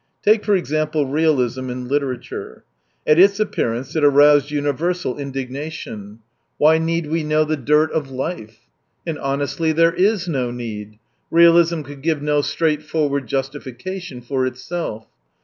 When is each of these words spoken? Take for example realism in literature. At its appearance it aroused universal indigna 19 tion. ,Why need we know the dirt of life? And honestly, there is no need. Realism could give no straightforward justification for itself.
Take 0.23 0.43
for 0.43 0.55
example 0.55 1.05
realism 1.05 1.69
in 1.69 1.87
literature. 1.87 2.63
At 3.05 3.19
its 3.19 3.39
appearance 3.39 3.95
it 3.95 4.03
aroused 4.03 4.49
universal 4.49 5.13
indigna 5.13 5.49
19 5.51 5.69
tion. 5.69 6.19
,Why 6.57 6.79
need 6.79 7.05
we 7.05 7.23
know 7.23 7.43
the 7.43 7.55
dirt 7.55 7.91
of 7.91 8.09
life? 8.09 8.61
And 9.05 9.19
honestly, 9.19 9.71
there 9.71 9.93
is 9.93 10.27
no 10.27 10.49
need. 10.49 10.97
Realism 11.29 11.83
could 11.83 12.01
give 12.01 12.19
no 12.19 12.41
straightforward 12.41 13.27
justification 13.27 14.21
for 14.21 14.47
itself. 14.47 15.05